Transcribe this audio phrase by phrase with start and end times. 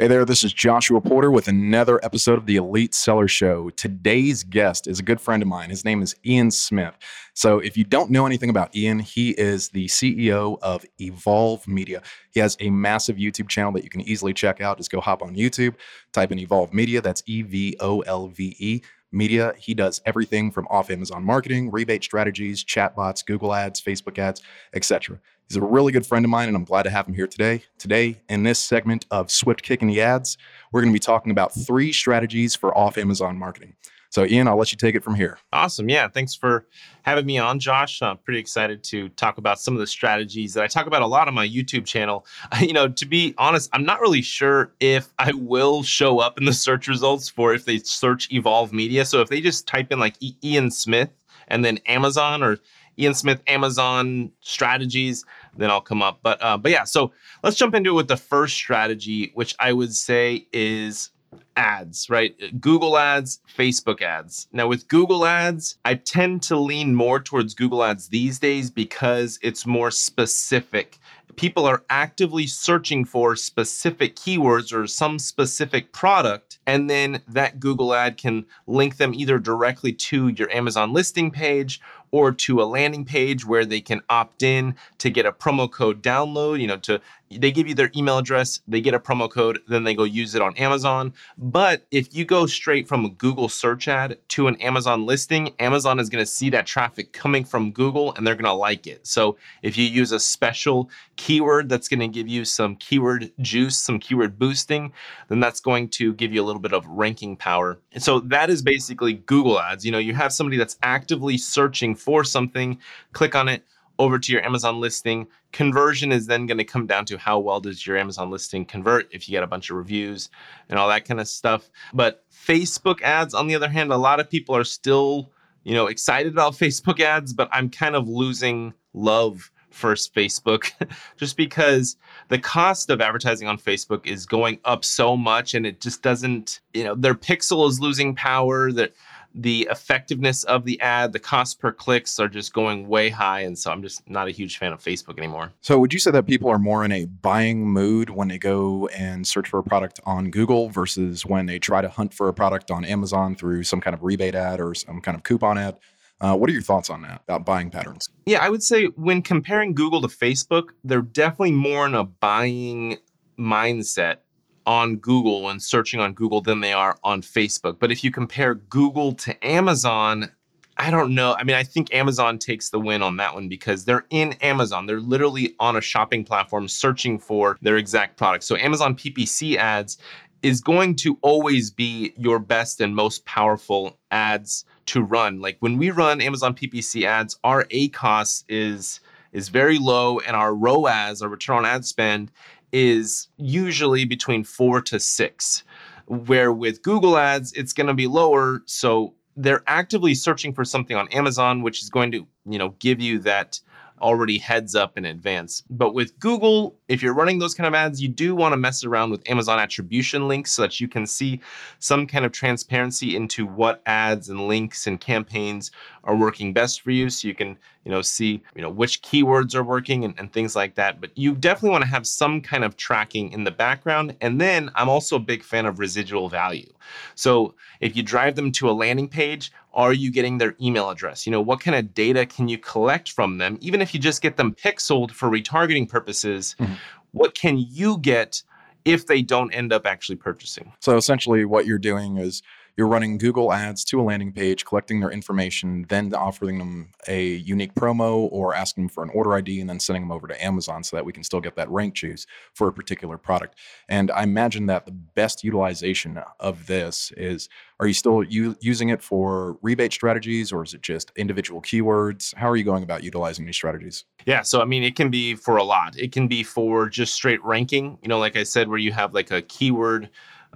[0.00, 3.68] Hey there, this is Joshua Porter with another episode of the Elite Seller Show.
[3.68, 5.68] Today's guest is a good friend of mine.
[5.68, 6.94] His name is Ian Smith.
[7.34, 12.00] So, if you don't know anything about Ian, he is the CEO of Evolve Media.
[12.30, 14.78] He has a massive YouTube channel that you can easily check out.
[14.78, 15.74] Just go hop on YouTube,
[16.14, 17.02] type in Evolve Media.
[17.02, 18.80] That's E V O L V E
[19.12, 19.52] media.
[19.58, 24.40] He does everything from off Amazon marketing, rebate strategies, chatbots, Google ads, Facebook ads,
[24.72, 25.20] etc.
[25.50, 27.64] He's a really good friend of mine, and I'm glad to have him here today.
[27.76, 30.38] Today, in this segment of Swift Kicking the Ads,
[30.70, 33.74] we're going to be talking about three strategies for off Amazon marketing.
[34.10, 35.38] So, Ian, I'll let you take it from here.
[35.52, 35.88] Awesome.
[35.88, 36.06] Yeah.
[36.06, 36.68] Thanks for
[37.02, 38.00] having me on, Josh.
[38.00, 41.06] I'm pretty excited to talk about some of the strategies that I talk about a
[41.08, 42.26] lot on my YouTube channel.
[42.60, 46.44] You know, to be honest, I'm not really sure if I will show up in
[46.44, 49.04] the search results for if they search Evolve Media.
[49.04, 51.10] So, if they just type in like Ian Smith
[51.48, 52.58] and then Amazon or
[53.00, 55.24] Ian Smith Amazon strategies,
[55.56, 56.20] then I'll come up.
[56.22, 59.72] But uh, but yeah, so let's jump into it with the first strategy, which I
[59.72, 61.10] would say is
[61.56, 62.34] ads, right?
[62.60, 64.48] Google ads, Facebook ads.
[64.52, 69.38] Now, with Google ads, I tend to lean more towards Google ads these days because
[69.42, 70.98] it's more specific.
[71.36, 77.94] People are actively searching for specific keywords or some specific product, and then that Google
[77.94, 81.80] ad can link them either directly to your Amazon listing page
[82.12, 86.02] or to a landing page where they can opt in to get a promo code
[86.02, 87.00] download, you know, to
[87.30, 90.34] they give you their email address, they get a promo code, then they go use
[90.34, 91.12] it on Amazon.
[91.38, 96.00] But if you go straight from a Google search ad to an Amazon listing, Amazon
[96.00, 99.06] is going to see that traffic coming from Google and they're going to like it.
[99.06, 103.76] So if you use a special keyword that's going to give you some keyword juice,
[103.76, 104.92] some keyword boosting,
[105.28, 107.78] then that's going to give you a little bit of ranking power.
[107.92, 109.84] And so that is basically Google ads.
[109.84, 112.78] You know, you have somebody that's actively searching for something,
[113.12, 113.64] click on it
[114.00, 115.28] over to your Amazon listing.
[115.52, 119.06] Conversion is then going to come down to how well does your Amazon listing convert
[119.12, 120.30] if you get a bunch of reviews
[120.70, 121.70] and all that kind of stuff.
[121.92, 125.30] But Facebook ads, on the other hand, a lot of people are still,
[125.64, 130.72] you know, excited about Facebook ads, but I'm kind of losing love for Facebook
[131.16, 131.96] just because
[132.28, 136.60] the cost of advertising on Facebook is going up so much and it just doesn't,
[136.72, 138.72] you know, their pixel is losing power.
[138.72, 138.94] That
[139.34, 143.40] the effectiveness of the ad, the cost per clicks are just going way high.
[143.40, 145.52] And so I'm just not a huge fan of Facebook anymore.
[145.60, 148.88] So, would you say that people are more in a buying mood when they go
[148.88, 152.34] and search for a product on Google versus when they try to hunt for a
[152.34, 155.78] product on Amazon through some kind of rebate ad or some kind of coupon ad?
[156.20, 158.08] Uh, what are your thoughts on that about buying patterns?
[158.26, 162.98] Yeah, I would say when comparing Google to Facebook, they're definitely more in a buying
[163.38, 164.16] mindset
[164.66, 167.78] on Google and searching on Google than they are on Facebook.
[167.78, 170.30] But if you compare Google to Amazon,
[170.76, 171.34] I don't know.
[171.38, 174.86] I mean, I think Amazon takes the win on that one because they're in Amazon.
[174.86, 178.44] They're literally on a shopping platform searching for their exact product.
[178.44, 179.98] So Amazon PPC ads
[180.42, 185.40] is going to always be your best and most powerful ads to run.
[185.40, 189.00] Like when we run Amazon PPC ads, our ACOS is
[189.32, 192.32] is very low and our ROAS, our return on ad spend,
[192.72, 195.64] is usually between four to six.
[196.06, 198.62] Where with Google Ads, it's going to be lower.
[198.66, 203.00] So they're actively searching for something on Amazon, which is going to, you know, give
[203.00, 203.60] you that
[204.00, 205.62] already heads up in advance.
[205.70, 208.82] But with Google, if you're running those kind of ads, you do want to mess
[208.82, 211.40] around with Amazon attribution links so that you can see
[211.78, 215.70] some kind of transparency into what ads and links and campaigns
[216.02, 217.08] are working best for you.
[217.08, 220.56] So you can, you know, see, you know, which keywords are working and, and things
[220.56, 221.00] like that.
[221.00, 224.16] But you definitely want to have some kind of tracking in the background.
[224.20, 226.72] And then I'm also a big fan of residual value.
[227.14, 231.26] So if you drive them to a landing page, are you getting their email address?
[231.26, 233.56] You know, what kind of data can you collect from them?
[233.60, 236.74] Even if you just get them pixeled for retargeting purposes, mm-hmm.
[237.12, 238.42] What can you get
[238.84, 240.72] if they don't end up actually purchasing?
[240.80, 242.42] So essentially, what you're doing is
[242.76, 247.26] you're running Google ads to a landing page, collecting their information, then offering them a
[247.26, 250.44] unique promo or asking them for an order ID and then sending them over to
[250.44, 253.56] Amazon so that we can still get that rank juice for a particular product.
[253.88, 257.48] And I imagine that the best utilization of this is
[257.80, 262.34] are you still u- using it for rebate strategies or is it just individual keywords?
[262.34, 264.04] How are you going about utilizing these strategies?
[264.26, 265.98] Yeah, so I mean, it can be for a lot.
[265.98, 269.14] It can be for just straight ranking, you know, like I said, where you have
[269.14, 270.10] like a keyword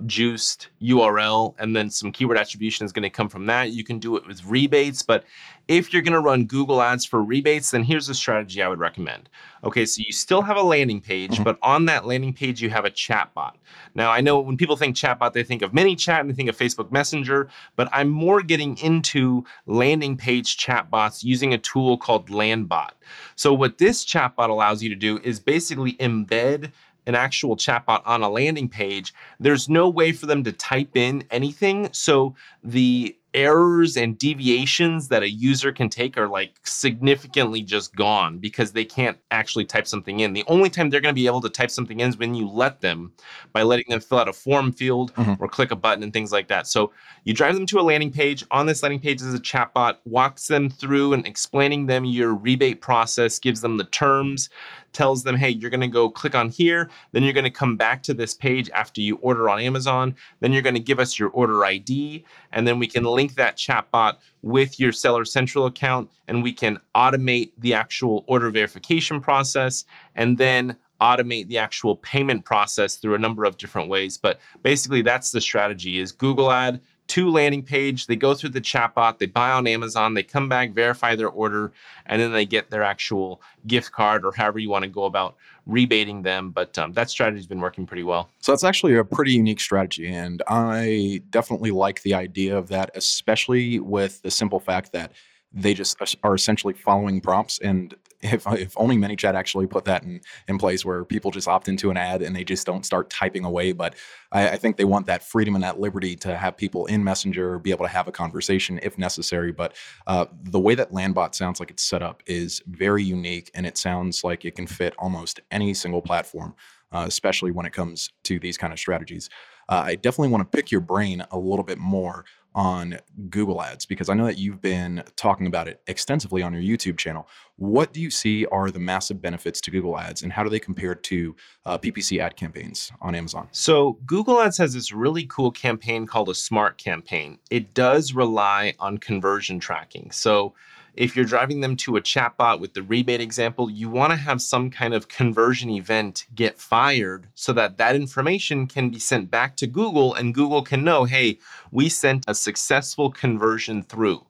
[0.07, 3.73] juiced URL, and then some keyword attribution is going to come from that.
[3.73, 5.25] You can do it with rebates, but
[5.69, 8.79] if you're going to run Google ads for rebates, then here's a strategy I would
[8.79, 9.31] recommend.
[9.63, 11.43] Okay, so you still have a landing page, mm-hmm.
[11.43, 13.55] but on that landing page, you have a chatbot.
[13.95, 16.59] Now, I know when people think chatbot, they think of ManyChat and they think of
[16.59, 22.91] Facebook Messenger, but I'm more getting into landing page chatbots using a tool called Landbot.
[23.37, 26.73] So, what this chatbot allows you to do is basically embed
[27.07, 31.25] an actual chatbot on a landing page, there's no way for them to type in
[31.31, 31.89] anything.
[31.93, 38.39] So the errors and deviations that a user can take are like significantly just gone
[38.39, 40.33] because they can't actually type something in.
[40.33, 42.49] The only time they're going to be able to type something in is when you
[42.49, 43.13] let them
[43.53, 45.43] by letting them fill out a form field mm-hmm.
[45.43, 46.67] or click a button and things like that.
[46.69, 46.93] So
[47.25, 48.45] you drive them to a landing page.
[48.53, 52.81] On this landing page is a chatbot, walks them through and explaining them your rebate
[52.81, 54.49] process, gives them the terms
[54.95, 56.89] tells them, hey, you're going to go click on here.
[57.13, 60.15] Then you're going to come back to this page after you order on Amazon.
[60.41, 62.25] Then you're going to give us your order ID.
[62.53, 66.79] And then we can link that chatbot with your Seller Central account and we can
[66.95, 73.19] automate the actual order verification process and then automate the actual payment process through a
[73.19, 74.17] number of different ways.
[74.17, 78.07] But basically, that's the strategy is Google Ad to landing page.
[78.07, 81.73] They go through the chatbot, they buy on Amazon, they come back, verify their order,
[82.07, 85.37] and then they get their actual gift card or however you want to go about
[85.67, 86.51] rebating them.
[86.51, 88.29] But um, that strategy has been working pretty well.
[88.41, 90.09] So that's actually a pretty unique strategy.
[90.09, 95.13] And I definitely like the idea of that, especially with the simple fact that
[95.53, 100.21] they just are essentially following prompts and if if only ManyChat actually put that in
[100.49, 103.45] in place where people just opt into an ad and they just don't start typing
[103.45, 103.73] away.
[103.73, 103.95] But
[104.33, 107.59] I, I, think they want that freedom and that liberty to have people in Messenger
[107.59, 109.53] be able to have a conversation if necessary.
[109.53, 109.77] But
[110.07, 113.77] uh, the way that Landbot sounds like it's set up is very unique, and it
[113.77, 116.55] sounds like it can fit almost any single platform,
[116.95, 119.29] uh, especially when it comes to these kind of strategies.
[119.69, 122.25] Uh, I definitely want to pick your brain a little bit more
[122.55, 122.99] on
[123.31, 126.97] Google Ads because I know that you've been talking about it extensively on your YouTube
[126.97, 127.29] channel.
[127.57, 130.61] What do you see are the massive benefits to Google Ads and how do they
[130.61, 131.35] compare to
[131.67, 133.49] uh, PPC ad campaigns on Amazon?
[133.51, 137.39] So, Google Ads has this really cool campaign called a smart campaign.
[137.51, 140.13] It does rely on conversion tracking.
[140.13, 140.55] So,
[140.97, 144.41] if you're driving them to a chatbot with the rebate example, you want to have
[144.41, 149.57] some kind of conversion event get fired so that that information can be sent back
[149.57, 151.39] to Google and Google can know, hey,
[151.71, 154.25] we sent a successful conversion through.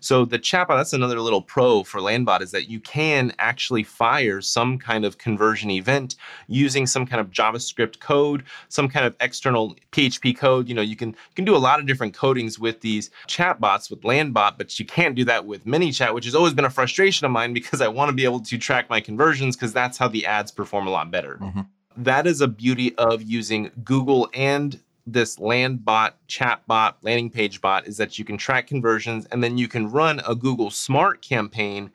[0.00, 4.40] So the chatbot, that's another little pro for Landbot is that you can actually fire
[4.40, 6.16] some kind of conversion event
[6.46, 10.68] using some kind of JavaScript code, some kind of external PHP code.
[10.68, 13.90] You know, you can you can do a lot of different codings with these chatbots
[13.90, 17.24] with Landbot, but you can't do that with ManyChat, which has always been a frustration
[17.24, 20.08] of mine because I want to be able to track my conversions because that's how
[20.08, 21.38] the ads perform a lot better.
[21.40, 21.60] Mm-hmm
[21.98, 24.80] that is a beauty of using Google and
[25.12, 29.58] this Landbot, chat bot, landing page bot is that you can track conversions and then
[29.58, 31.90] you can run a Google Smart campaign.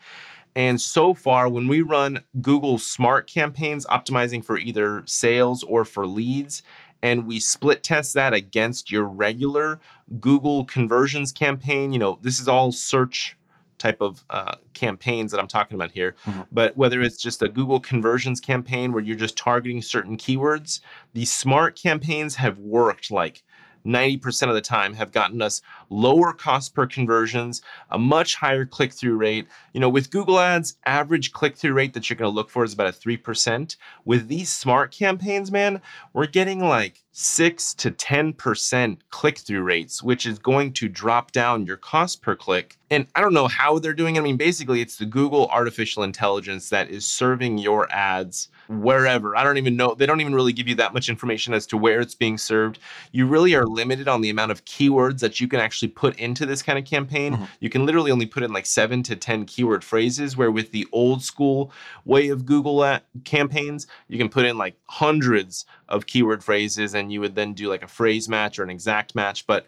[0.55, 6.05] And so far, when we run Google Smart campaigns, optimizing for either sales or for
[6.05, 6.63] leads,
[7.01, 9.79] and we split test that against your regular
[10.19, 13.35] Google conversions campaign, you know, this is all search
[13.83, 16.15] type of uh, campaigns that I'm talking about here.
[16.25, 16.41] Mm-hmm.
[16.53, 20.79] But whether it's just a Google conversions campaign where you're just targeting certain keywords,
[21.13, 23.43] these smart campaigns have worked like
[23.85, 28.93] 90% of the time have gotten us lower cost per conversions, a much higher click
[28.93, 29.47] through rate.
[29.73, 32.63] You know, with Google Ads, average click through rate that you're going to look for
[32.63, 33.75] is about a 3%.
[34.05, 35.81] With these smart campaigns, man,
[36.13, 41.65] we're getting like 6 to 10% click through rates, which is going to drop down
[41.65, 42.77] your cost per click.
[42.89, 44.19] And I don't know how they're doing it.
[44.19, 48.49] I mean, basically, it's the Google artificial intelligence that is serving your ads
[48.81, 49.35] wherever.
[49.35, 49.95] I don't even know.
[49.95, 52.79] They don't even really give you that much information as to where it's being served.
[53.11, 56.45] You really are limited on the amount of keywords that you can actually put into
[56.45, 57.33] this kind of campaign.
[57.33, 57.43] Mm-hmm.
[57.59, 60.87] You can literally only put in like seven to 10 keyword phrases, where with the
[60.91, 61.71] old school
[62.05, 67.11] way of Google at campaigns, you can put in like hundreds of keyword phrases and
[67.11, 69.45] you would then do like a phrase match or an exact match.
[69.47, 69.65] But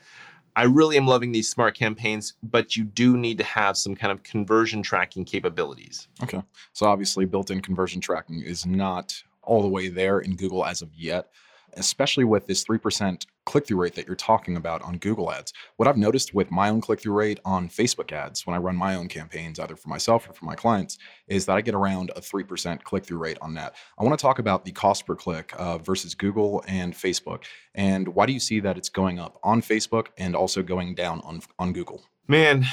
[0.56, 4.12] I really am loving these smart campaigns, but you do need to have some kind
[4.12, 6.08] of conversion tracking capabilities.
[6.24, 6.42] Okay.
[6.74, 10.82] So obviously built in conversion tracking is not all the way there in Google as
[10.82, 11.30] of yet
[11.78, 15.54] especially with this 3% click through rate that you're talking about on Google Ads.
[15.78, 18.76] What I've noticed with my own click through rate on Facebook ads when I run
[18.76, 22.12] my own campaigns, either for myself or for my clients, is that I get around
[22.16, 23.76] a 3% click through rate on that.
[24.00, 27.44] I want to talk about the cost per click uh, versus Google and Facebook.
[27.76, 31.22] And why do you see that it's going up on Facebook and also going down
[31.22, 32.04] on, on Google?
[32.28, 32.66] Man,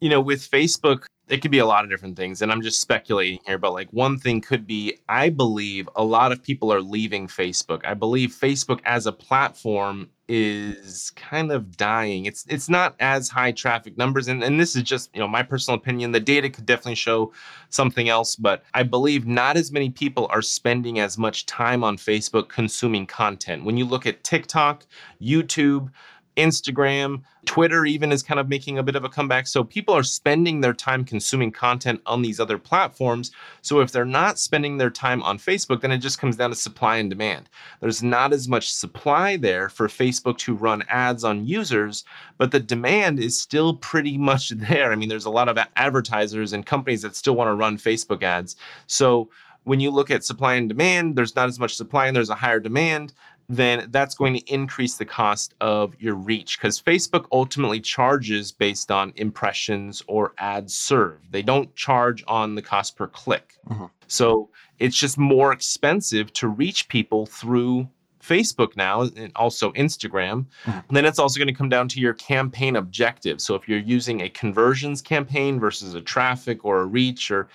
[0.00, 2.80] you know, with Facebook, it could be a lot of different things and i'm just
[2.80, 6.80] speculating here but like one thing could be i believe a lot of people are
[6.80, 7.84] leaving facebook.
[7.84, 12.26] I believe facebook as a platform is kind of dying.
[12.26, 15.42] It's it's not as high traffic numbers and, and this is just you know my
[15.42, 16.12] personal opinion.
[16.12, 17.32] The data could definitely show
[17.68, 21.96] something else but i believe not as many people are spending as much time on
[21.96, 23.64] facebook consuming content.
[23.64, 24.86] When you look at tiktok
[25.20, 25.90] youtube
[26.36, 29.46] Instagram, Twitter even is kind of making a bit of a comeback.
[29.46, 33.32] So people are spending their time consuming content on these other platforms.
[33.62, 36.56] So if they're not spending their time on Facebook, then it just comes down to
[36.56, 37.48] supply and demand.
[37.80, 42.04] There's not as much supply there for Facebook to run ads on users,
[42.38, 44.92] but the demand is still pretty much there.
[44.92, 48.22] I mean, there's a lot of advertisers and companies that still want to run Facebook
[48.22, 48.56] ads.
[48.86, 49.28] So
[49.64, 52.34] when you look at supply and demand, there's not as much supply and there's a
[52.34, 53.12] higher demand
[53.52, 58.90] then that's going to increase the cost of your reach because Facebook ultimately charges based
[58.90, 61.30] on impressions or ads served.
[61.30, 63.58] They don't charge on the cost per click.
[63.68, 63.86] Mm-hmm.
[64.06, 67.88] So it's just more expensive to reach people through
[68.22, 70.46] Facebook now and also Instagram.
[70.64, 70.94] Mm-hmm.
[70.94, 73.38] Then it's also going to come down to your campaign objective.
[73.40, 77.48] So if you're using a conversions campaign versus a traffic or a reach or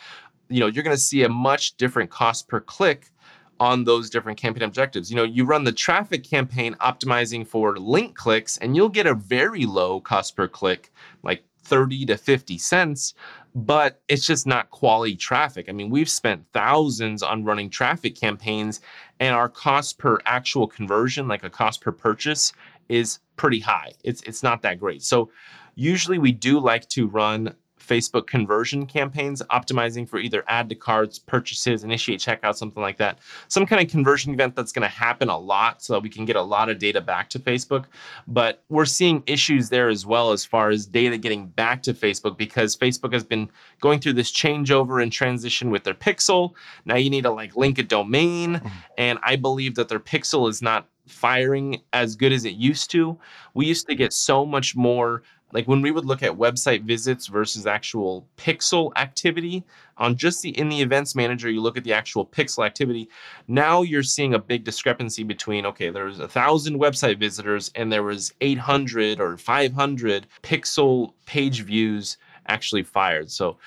[0.50, 3.12] you know, you're going to see a much different cost per click
[3.60, 5.10] on those different campaign objectives.
[5.10, 9.14] You know, you run the traffic campaign optimizing for link clicks, and you'll get a
[9.14, 10.92] very low cost per click,
[11.24, 13.14] like 30 to 50 cents,
[13.54, 15.68] but it's just not quality traffic.
[15.68, 18.82] I mean, we've spent thousands on running traffic campaigns,
[19.20, 22.54] and our cost per actual conversion, like a cost per purchase,
[22.90, 23.92] is pretty high.
[24.04, 25.04] It's it's not that great.
[25.04, 25.30] So
[25.76, 27.56] usually we do like to run
[27.88, 33.20] Facebook conversion campaigns, optimizing for either add to carts, purchases, initiate checkout, something like that.
[33.48, 36.26] Some kind of conversion event that's going to happen a lot so that we can
[36.26, 37.86] get a lot of data back to Facebook.
[38.28, 42.38] But we're seeing issues there as well as far as data getting back to Facebook
[42.38, 46.54] because Facebook has been going through this changeover and transition with their pixel.
[46.86, 48.56] Now you need to like link a domain.
[48.56, 48.68] Mm-hmm.
[48.98, 53.18] And I believe that their pixel is not firing as good as it used to.
[53.54, 57.28] We used to get so much more like when we would look at website visits
[57.28, 59.64] versus actual pixel activity
[59.98, 63.10] on just the in the events manager you look at the actual pixel activity
[63.48, 68.04] now you're seeing a big discrepancy between okay there's a thousand website visitors and there
[68.04, 73.58] was 800 or 500 pixel page views actually fired so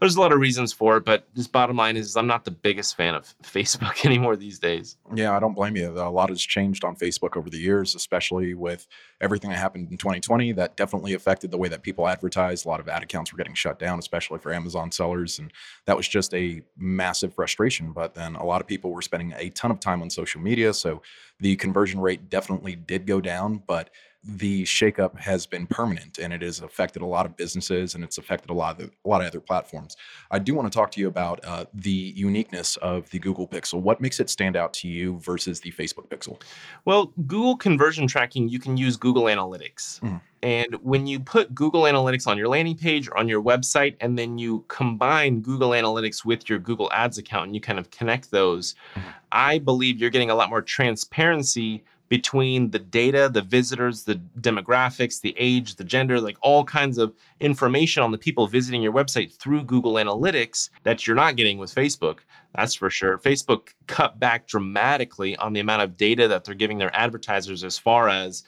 [0.00, 2.50] there's a lot of reasons for it, but just bottom line is I'm not the
[2.50, 4.96] biggest fan of Facebook anymore these days.
[5.14, 5.88] Yeah, I don't blame you.
[5.90, 8.86] A lot has changed on Facebook over the years, especially with
[9.20, 10.52] everything that happened in 2020.
[10.52, 12.64] That definitely affected the way that people advertise.
[12.64, 15.38] A lot of ad accounts were getting shut down, especially for Amazon sellers.
[15.38, 15.52] And
[15.86, 17.92] that was just a massive frustration.
[17.92, 20.74] But then a lot of people were spending a ton of time on social media.
[20.74, 21.02] So
[21.40, 23.62] the conversion rate definitely did go down.
[23.66, 23.90] But
[24.26, 28.16] the shakeup has been permanent and it has affected a lot of businesses and it's
[28.16, 29.96] affected a lot of a lot of other platforms.
[30.30, 33.80] I do want to talk to you about uh, the uniqueness of the Google Pixel.
[33.80, 36.40] What makes it stand out to you versus the Facebook Pixel?
[36.84, 40.00] Well, Google conversion tracking, you can use Google Analytics.
[40.00, 40.20] Mm.
[40.42, 44.18] And when you put Google Analytics on your landing page or on your website, and
[44.18, 48.30] then you combine Google Analytics with your Google Ads account and you kind of connect
[48.30, 49.08] those, mm-hmm.
[49.32, 55.20] I believe you're getting a lot more transparency between the data, the visitors, the demographics,
[55.20, 59.32] the age, the gender, like all kinds of information on the people visiting your website
[59.32, 62.18] through Google Analytics that you're not getting with Facebook.
[62.54, 63.18] That's for sure.
[63.18, 67.78] Facebook cut back dramatically on the amount of data that they're giving their advertisers as
[67.78, 68.44] far as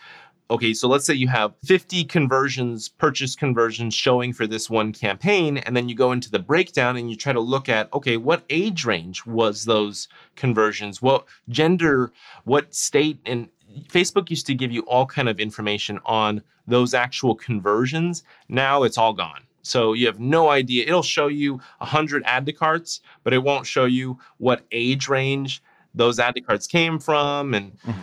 [0.50, 5.58] okay, so let's say you have 50 conversions, purchase conversions showing for this one campaign,
[5.58, 8.44] and then you go into the breakdown and you try to look at, okay, what
[8.50, 11.02] age range was those conversions?
[11.02, 12.12] What gender,
[12.44, 13.48] what state, and
[13.88, 18.22] Facebook used to give you all kind of information on those actual conversions.
[18.48, 19.42] Now it's all gone.
[19.62, 20.86] So you have no idea.
[20.86, 25.62] It'll show you 100 add to carts, but it won't show you what age range
[25.94, 28.02] those add to carts came from and mm-hmm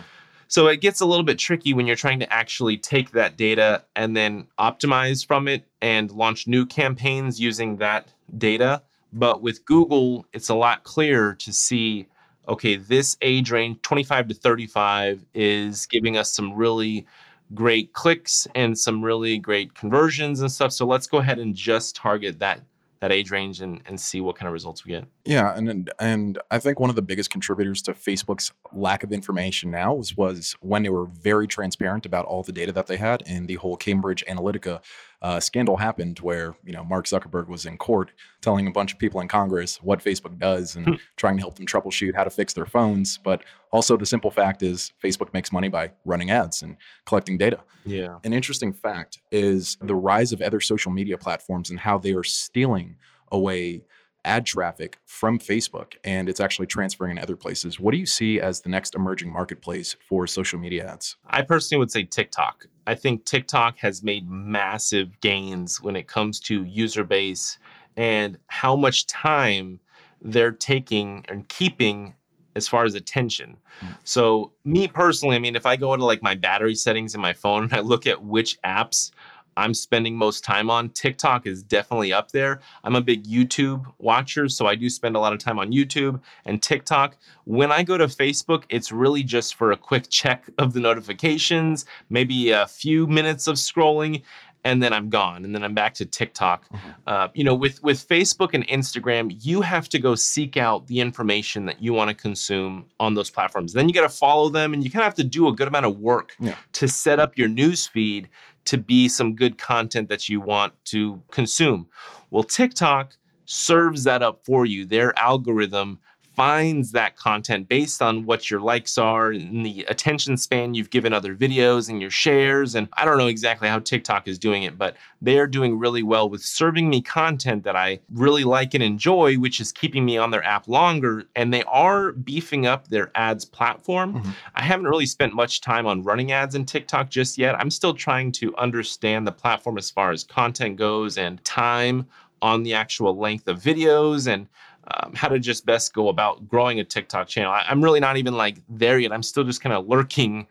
[0.54, 3.82] so it gets a little bit tricky when you're trying to actually take that data
[3.96, 8.06] and then optimize from it and launch new campaigns using that
[8.38, 8.80] data.
[9.12, 12.06] But with Google, it's a lot clearer to see
[12.46, 17.04] okay, this age range, 25 to 35, is giving us some really
[17.52, 20.70] great clicks and some really great conversions and stuff.
[20.70, 22.60] So let's go ahead and just target that
[23.04, 25.04] that age range and, and see what kind of results we get.
[25.26, 29.70] Yeah, and and I think one of the biggest contributors to Facebook's lack of information
[29.70, 33.22] now was, was when they were very transparent about all the data that they had,
[33.26, 34.80] and the whole Cambridge Analytica
[35.22, 38.98] uh, scandal happened where you know Mark Zuckerberg was in court telling a bunch of
[38.98, 40.94] people in Congress what Facebook does and hmm.
[41.16, 43.18] trying to help them troubleshoot how to fix their phones.
[43.18, 47.60] But also the simple fact is Facebook makes money by running ads and collecting data.
[47.84, 48.18] Yeah.
[48.24, 52.24] An interesting fact is the rise of other social media platforms and how they are
[52.24, 52.96] stealing
[53.30, 53.82] away
[54.24, 57.78] ad traffic from Facebook and it's actually transferring in other places.
[57.78, 61.16] What do you see as the next emerging marketplace for social media ads?
[61.26, 62.66] I personally would say TikTok.
[62.86, 67.58] I think TikTok has made massive gains when it comes to user base
[67.96, 69.80] and how much time
[70.20, 72.14] they're taking and keeping
[72.56, 73.56] as far as attention.
[73.80, 73.86] Hmm.
[74.04, 77.32] So, me personally, I mean, if I go into like my battery settings in my
[77.32, 79.10] phone and I look at which apps
[79.56, 82.60] I'm spending most time on, TikTok is definitely up there.
[82.82, 86.20] I'm a big YouTube watcher, so I do spend a lot of time on YouTube
[86.44, 87.16] and TikTok.
[87.44, 91.84] When I go to Facebook, it's really just for a quick check of the notifications,
[92.10, 94.22] maybe a few minutes of scrolling,
[94.64, 96.68] and then I'm gone, and then I'm back to TikTok.
[96.68, 96.90] Mm-hmm.
[97.06, 101.00] Uh, you know, with with Facebook and Instagram, you have to go seek out the
[101.00, 103.74] information that you want to consume on those platforms.
[103.74, 105.68] Then you got to follow them, and you kind of have to do a good
[105.68, 106.56] amount of work yeah.
[106.72, 108.28] to set up your news feed
[108.66, 111.86] to be some good content that you want to consume.
[112.30, 114.84] Well, TikTok serves that up for you.
[114.84, 115.98] Their algorithm
[116.34, 121.12] finds that content based on what your likes are and the attention span you've given
[121.12, 122.74] other videos and your shares.
[122.74, 126.28] And I don't know exactly how TikTok is doing it, but they're doing really well
[126.28, 130.30] with serving me content that I really like and enjoy, which is keeping me on
[130.30, 131.24] their app longer.
[131.36, 134.14] And they are beefing up their ads platform.
[134.14, 134.30] Mm-hmm.
[134.54, 137.54] I haven't really spent much time on running ads in TikTok just yet.
[137.58, 142.06] I'm still trying to understand the platform as far as content goes and time
[142.42, 144.46] on the actual length of videos and
[144.88, 147.52] um, how to just best go about growing a TikTok channel.
[147.52, 149.12] I, I'm really not even like there yet.
[149.12, 150.46] I'm still just kind of lurking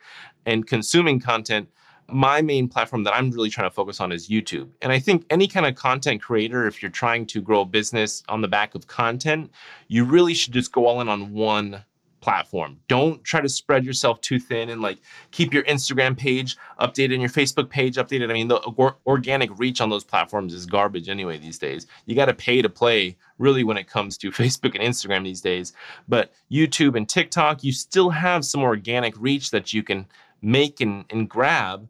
[0.46, 1.70] and consuming content.
[2.10, 4.70] My main platform that I'm really trying to focus on is YouTube.
[4.82, 8.24] And I think any kind of content creator, if you're trying to grow a business
[8.28, 9.52] on the back of content,
[9.88, 11.84] you really should just go all in on one
[12.24, 12.80] platform.
[12.88, 15.00] Don't try to spread yourself too thin and like
[15.32, 18.30] keep your Instagram page updated and your Facebook page updated.
[18.30, 21.86] I mean, the or- organic reach on those platforms is garbage anyway these days.
[22.06, 25.42] You got to pay to play really when it comes to Facebook and Instagram these
[25.42, 25.74] days.
[26.08, 30.06] But YouTube and TikTok, you still have some organic reach that you can
[30.42, 31.90] make and, and grab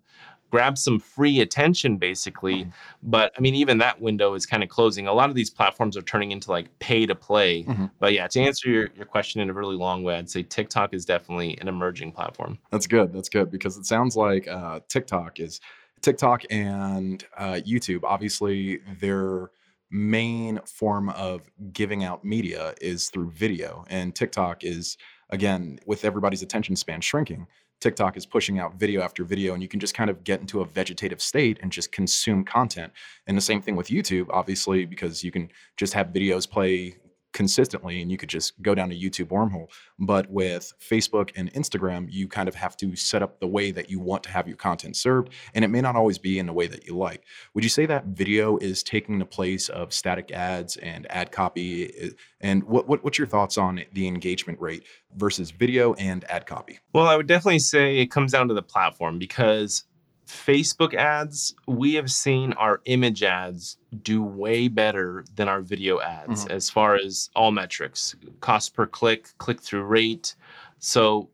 [0.53, 2.60] grab some free attention basically.
[2.60, 2.69] Mm-hmm.
[3.01, 5.07] but i mean even that window is kind of closing.
[5.07, 7.63] A lot of these platforms are turning into like pay to play.
[7.63, 7.86] Mm-hmm.
[7.98, 10.93] but yeah to answer your, your question in a really long way i'd say tiktok
[10.93, 12.60] is definitely an emerging platform.
[12.69, 13.12] That's good.
[13.12, 15.60] That's good because it sounds like uh, tiktok is
[16.01, 19.50] tiktok and uh, youtube obviously their
[19.89, 23.86] main form of giving out media is through video.
[23.89, 24.98] And tiktok is
[25.31, 27.48] again with everybody's attention span shrinking
[27.84, 30.62] TikTok is pushing out video after video, and you can just kind of get into
[30.62, 32.94] a vegetative state and just consume content.
[33.28, 36.96] And the same thing with YouTube, obviously, because you can just have videos play
[37.34, 39.67] consistently and you could just go down a YouTube wormhole.
[40.00, 43.89] But with Facebook and Instagram, you kind of have to set up the way that
[43.89, 45.30] you want to have your content served.
[45.54, 47.24] And it may not always be in the way that you like.
[47.54, 52.13] Would you say that video is taking the place of static ads and ad copy?
[52.41, 54.84] And what, what what's your thoughts on the engagement rate
[55.15, 56.80] versus video and ad copy?
[56.93, 59.86] Well, I would definitely say it comes down to the platform because
[60.27, 66.45] Facebook ads, we have seen our image ads do way better than our video ads
[66.45, 66.51] mm-hmm.
[66.51, 70.36] as far as all metrics cost per click, click through rate.
[70.79, 71.29] So,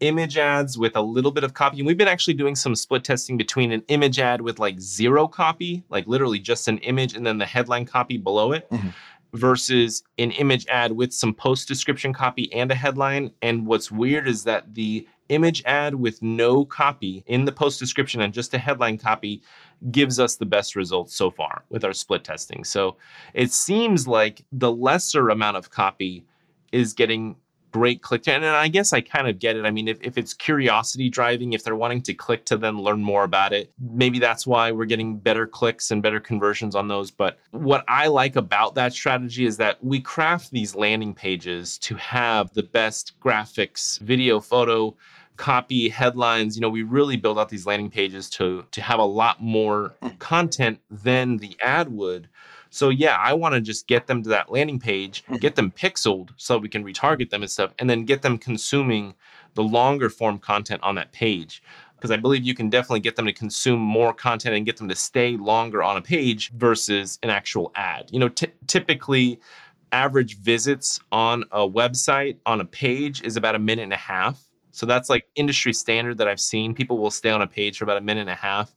[0.00, 1.78] image ads with a little bit of copy.
[1.78, 5.28] And we've been actually doing some split testing between an image ad with like zero
[5.28, 8.68] copy, like literally just an image and then the headline copy below it.
[8.70, 8.88] Mm-hmm
[9.34, 13.30] versus an image ad with some post description copy and a headline.
[13.40, 18.20] And what's weird is that the image ad with no copy in the post description
[18.20, 19.42] and just a headline copy
[19.90, 22.64] gives us the best results so far with our split testing.
[22.64, 22.96] So
[23.34, 26.24] it seems like the lesser amount of copy
[26.70, 27.36] is getting
[27.72, 30.34] great click and i guess i kind of get it i mean if, if it's
[30.34, 34.46] curiosity driving if they're wanting to click to then learn more about it maybe that's
[34.46, 38.74] why we're getting better clicks and better conversions on those but what i like about
[38.74, 44.38] that strategy is that we craft these landing pages to have the best graphics video
[44.38, 44.94] photo
[45.36, 49.04] copy headlines you know we really build out these landing pages to to have a
[49.04, 52.28] lot more content than the ad would
[52.72, 55.36] so yeah, I want to just get them to that landing page, mm-hmm.
[55.36, 59.12] get them pixeled so we can retarget them and stuff, and then get them consuming
[59.52, 61.62] the longer form content on that page.
[61.94, 64.88] Because I believe you can definitely get them to consume more content and get them
[64.88, 68.08] to stay longer on a page versus an actual ad.
[68.10, 69.38] You know, t- typically
[69.92, 74.42] average visits on a website on a page is about a minute and a half.
[74.72, 76.74] So that's like industry standard that I've seen.
[76.74, 78.74] People will stay on a page for about a minute and a half.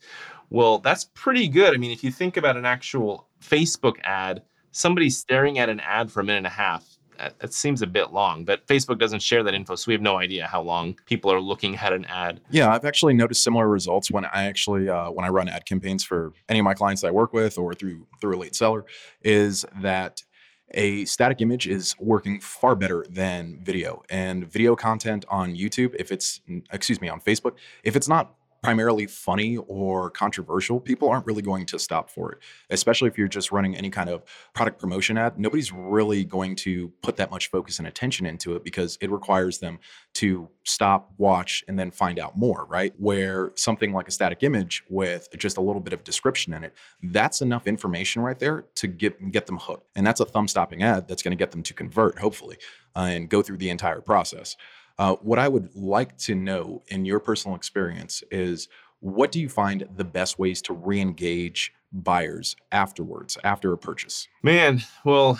[0.49, 1.73] Well, that's pretty good.
[1.73, 6.11] I mean, if you think about an actual Facebook ad, somebody staring at an ad
[6.11, 9.43] for a minute and a half, that, seems a bit long, but Facebook doesn't share
[9.43, 12.41] that info, so we have no idea how long people are looking at an ad.
[12.49, 16.03] Yeah, I've actually noticed similar results when I actually uh, when I run ad campaigns
[16.03, 18.85] for any of my clients that I work with or through through Elite Seller,
[19.21, 20.23] is that
[20.73, 25.95] a static image is working far better than video and video content on YouTube.
[25.97, 31.25] If it's excuse me on Facebook, if it's not primarily funny or controversial, people aren't
[31.25, 32.39] really going to stop for it.
[32.69, 36.91] Especially if you're just running any kind of product promotion ad, nobody's really going to
[37.01, 39.79] put that much focus and attention into it because it requires them
[40.13, 42.93] to stop, watch, and then find out more, right?
[42.97, 46.73] Where something like a static image with just a little bit of description in it,
[47.03, 49.87] that's enough information right there to get get them hooked.
[49.95, 52.57] And that's a thumb stopping ad that's going to get them to convert, hopefully,
[52.95, 54.55] uh, and go through the entire process.
[54.97, 59.49] Uh, what I would like to know in your personal experience is what do you
[59.49, 64.27] find the best ways to re-engage buyers afterwards, after a purchase?
[64.41, 65.39] Man, well,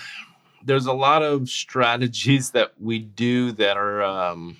[0.63, 4.58] there's a lot of strategies that we do that are um,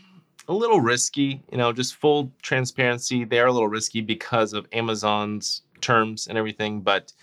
[0.48, 1.44] a little risky.
[1.52, 6.82] You know, just full transparency, they're a little risky because of Amazon's terms and everything.
[6.82, 7.14] But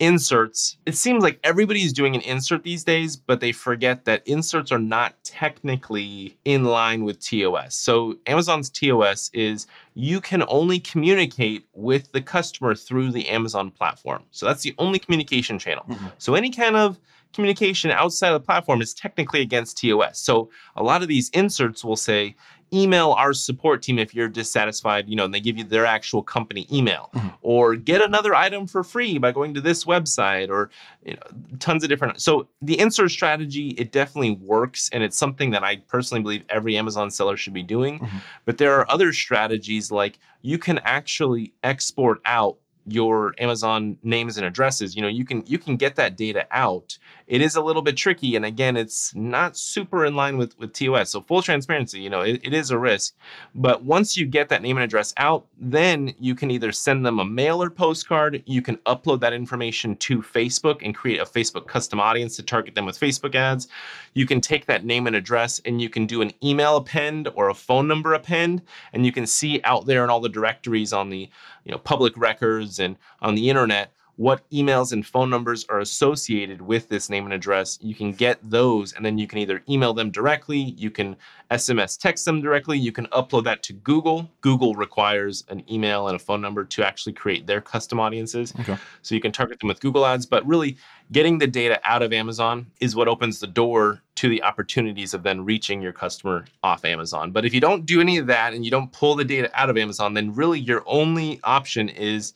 [0.00, 4.72] inserts, it seems like everybody's doing an insert these days, but they forget that inserts
[4.72, 7.74] are not technically in line with TOS.
[7.74, 14.24] So Amazon's TOS is you can only communicate with the customer through the Amazon platform.
[14.30, 15.84] So that's the only communication channel.
[15.88, 16.06] Mm-hmm.
[16.18, 16.98] So any kind of
[17.32, 20.18] communication outside of the platform is technically against TOS.
[20.18, 22.36] So a lot of these inserts will say,
[22.72, 26.22] email our support team if you're dissatisfied, you know, and they give you their actual
[26.22, 27.28] company email, mm-hmm.
[27.42, 30.70] or get another item for free by going to this website, or
[31.04, 32.20] you know, tons of different.
[32.20, 36.76] So the insert strategy, it definitely works, and it's something that I personally believe every
[36.76, 38.00] Amazon seller should be doing.
[38.00, 38.18] Mm-hmm.
[38.44, 44.46] But there are other strategies like you can actually export out your Amazon names and
[44.46, 46.98] addresses, you know, you can you can get that data out.
[47.26, 50.72] It is a little bit tricky, and again, it's not super in line with with
[50.72, 51.10] TOS.
[51.10, 53.14] So full transparency, you know, it, it is a risk.
[53.54, 57.18] But once you get that name and address out, then you can either send them
[57.18, 58.42] a mail or postcard.
[58.46, 62.74] You can upload that information to Facebook and create a Facebook custom audience to target
[62.74, 63.68] them with Facebook ads.
[64.12, 67.48] You can take that name and address and you can do an email append or
[67.48, 71.08] a phone number append, and you can see out there in all the directories on
[71.08, 71.30] the
[71.64, 76.62] you know public records and on the internet what emails and phone numbers are associated
[76.62, 77.78] with this name and address.
[77.82, 81.16] You can get those, and then you can either email them directly, you can
[81.50, 84.30] SMS text them directly, you can upload that to Google.
[84.40, 88.54] Google requires an email and a phone number to actually create their custom audiences.
[88.60, 88.76] Okay.
[89.02, 90.76] So you can target them with Google ads, but really
[91.10, 95.24] getting the data out of Amazon is what opens the door to the opportunities of
[95.24, 97.32] then reaching your customer off Amazon.
[97.32, 99.70] But if you don't do any of that and you don't pull the data out
[99.70, 102.32] of Amazon, then really your only option is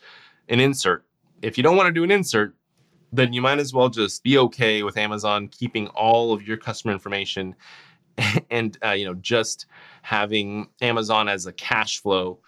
[0.48, 1.04] an insert.
[1.42, 2.54] If you don't want to do an insert,
[3.12, 6.92] then you might as well just be okay with Amazon keeping all of your customer
[6.92, 7.54] information
[8.50, 9.66] and uh, you know just
[10.02, 12.38] having Amazon as a cash flow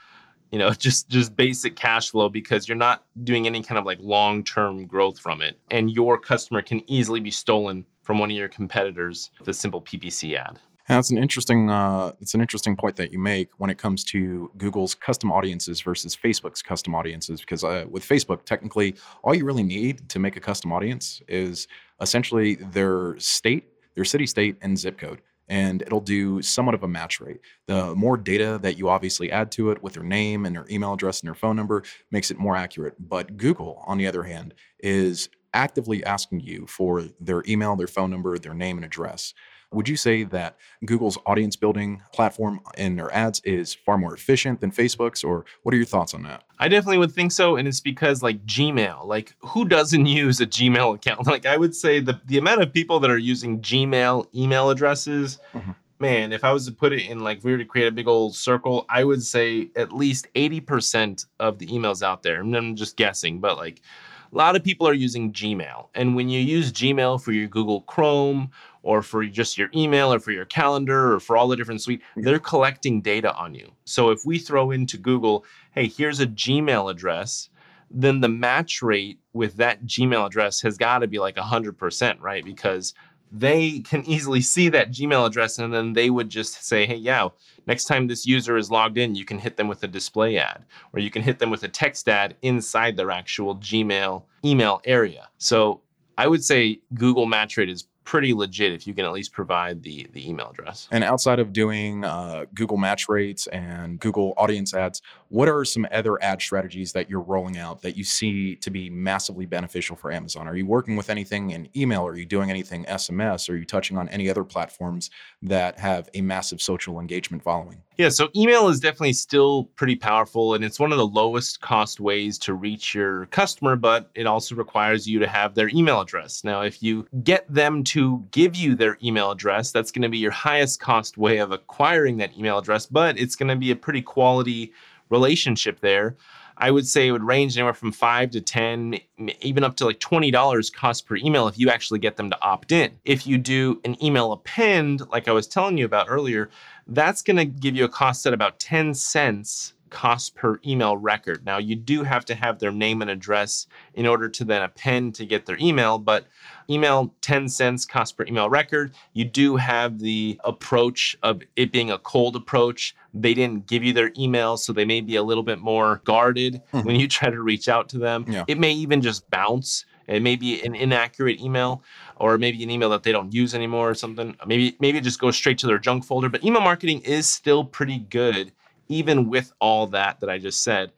[0.51, 3.99] you know just just basic cash flow because you're not doing any kind of like
[4.01, 8.49] long-term growth from it and your customer can easily be stolen from one of your
[8.49, 10.59] competitors with a simple ppc ad
[10.97, 14.51] that's an interesting uh, it's an interesting point that you make when it comes to
[14.57, 19.63] Google's custom audiences versus Facebook's custom audiences because uh, with Facebook technically all you really
[19.63, 21.69] need to make a custom audience is
[22.01, 26.89] essentially their state, their city state and zip code and it'll do somewhat of a
[26.89, 27.41] match rate.
[27.67, 30.95] The more data that you obviously add to it with their name and their email
[30.95, 32.95] address and their phone number makes it more accurate.
[33.01, 38.11] But Google, on the other hand, is actively asking you for their email, their phone
[38.11, 39.35] number, their name, and address.
[39.73, 44.61] Would you say that Google's audience building platform and their ads is far more efficient
[44.61, 46.43] than Facebook's, or what are your thoughts on that?
[46.59, 47.57] I definitely would think so.
[47.57, 51.27] And it's because, like Gmail, like who doesn't use a Gmail account?
[51.27, 55.39] Like, I would say the, the amount of people that are using Gmail email addresses.
[55.55, 57.87] Mm-hmm man, if I was to put it in like if we were to create
[57.87, 62.41] a big old circle, I would say at least 80% of the emails out there.
[62.41, 63.83] And I'm just guessing, but like
[64.33, 65.89] a lot of people are using Gmail.
[65.95, 68.51] And when you use Gmail for your Google Chrome
[68.83, 72.01] or for just your email or for your calendar or for all the different suite,
[72.01, 72.23] mm-hmm.
[72.23, 73.73] they're collecting data on you.
[73.85, 77.51] So if we throw into Google, hey, here's a Gmail address,
[77.91, 82.45] then the match rate with that Gmail address has got to be like 100%, right?
[82.45, 82.95] Because
[83.31, 87.29] they can easily see that Gmail address and then they would just say, hey, yeah,
[87.67, 90.65] next time this user is logged in, you can hit them with a display ad
[90.93, 95.29] or you can hit them with a text ad inside their actual Gmail email area.
[95.39, 95.81] So
[96.19, 99.85] I would say Google match rate is pretty legit if you can at least provide
[99.85, 100.89] the the email address.
[100.91, 105.87] And outside of doing uh, Google match rates and Google audience ads, what are some
[105.93, 110.11] other ad strategies that you're rolling out that you see to be massively beneficial for
[110.11, 110.49] Amazon?
[110.49, 112.05] Are you working with anything in email?
[112.05, 113.49] Are you doing anything SMS?
[113.49, 115.11] Are you touching on any other platforms
[115.43, 117.81] that have a massive social engagement following?
[117.97, 122.01] Yeah, so email is definitely still pretty powerful and it's one of the lowest cost
[122.01, 126.43] ways to reach your customer, but it also requires you to have their email address.
[126.43, 128.00] Now, if you get them to
[128.31, 132.19] give you their email address, that's going to be your highest cost way of acquiring
[132.19, 134.73] that email address, but it's going to be a pretty quality
[135.09, 136.17] relationship there.
[136.61, 138.99] I would say it would range anywhere from five to 10,
[139.41, 142.71] even up to like $20 cost per email if you actually get them to opt
[142.71, 142.99] in.
[143.07, 146.51] If you do an email append, like I was telling you about earlier,
[146.87, 151.45] that's going to give you a cost at about 10 cents cost per email record.
[151.45, 155.15] Now, you do have to have their name and address in order to then append
[155.17, 156.27] to get their email, but
[156.71, 158.95] email 10 cents cost per email record.
[159.13, 162.95] You do have the approach of it being a cold approach.
[163.13, 166.63] They didn't give you their email, so they may be a little bit more guarded
[166.73, 166.87] mm-hmm.
[166.87, 168.25] when you try to reach out to them.
[168.29, 168.45] Yeah.
[168.47, 169.85] It may even just bounce.
[170.07, 171.85] It may be an inaccurate email
[172.17, 174.37] or maybe an email that they don't use anymore or something.
[174.45, 176.29] Maybe maybe it just goes straight to their junk folder.
[176.29, 178.53] But email marketing is still pretty good
[178.91, 180.93] even with all that that I just said.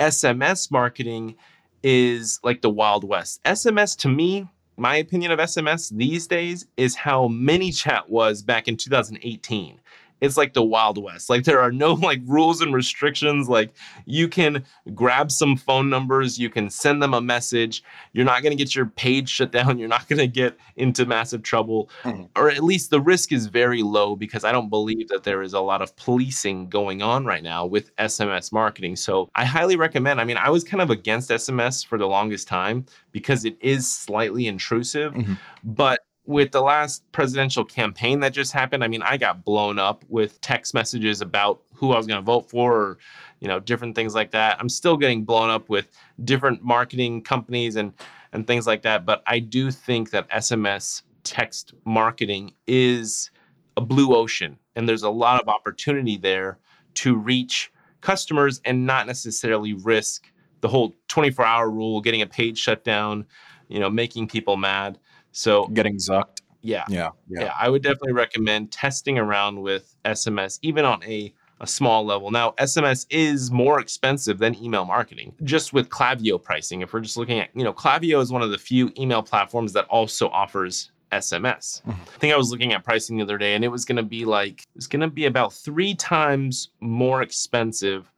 [0.00, 1.36] SMS marketing
[1.84, 3.42] is like the Wild West.
[3.44, 8.76] SMS to me, my opinion of SMS these days is how ManyChat was back in
[8.76, 9.78] 2018
[10.24, 11.30] it's like the wild west.
[11.30, 13.48] Like there are no like rules and restrictions.
[13.48, 13.72] Like
[14.06, 17.82] you can grab some phone numbers you can send them a message.
[18.12, 19.78] You're not going to get your page shut down.
[19.84, 21.90] You're not going to get into massive trouble.
[22.04, 22.24] Mm-hmm.
[22.36, 25.52] or at least the risk is very low because i don't believe that there is
[25.52, 28.96] a lot of policing going on right now with sms marketing.
[28.96, 32.48] So i highly recommend i mean i was kind of against sms for the longest
[32.48, 35.34] time because it is slightly intrusive mm-hmm.
[35.64, 40.04] but with the last presidential campaign that just happened, I mean, I got blown up
[40.08, 42.98] with text messages about who I was going to vote for or,
[43.40, 44.58] you know, different things like that.
[44.58, 45.88] I'm still getting blown up with
[46.24, 47.92] different marketing companies and
[48.32, 53.30] and things like that, but I do think that SMS text marketing is
[53.76, 56.58] a blue ocean and there's a lot of opportunity there
[56.94, 62.58] to reach customers and not necessarily risk the whole 24 hour rule, getting a page
[62.58, 63.24] shut down,
[63.68, 64.98] you know, making people mad.
[65.34, 66.40] So getting zucked.
[66.62, 67.44] Yeah, yeah, yeah.
[67.44, 67.54] Yeah.
[67.58, 72.30] I would definitely recommend testing around with SMS, even on a a small level.
[72.30, 76.80] Now, SMS is more expensive than email marketing, just with Klaviyo pricing.
[76.80, 79.72] If we're just looking at, you know, Klaviyo is one of the few email platforms
[79.72, 81.82] that also offers SMS.
[81.82, 81.90] Mm-hmm.
[81.90, 84.02] I think I was looking at pricing the other day and it was going to
[84.02, 88.10] be like, it's going to be about three times more expensive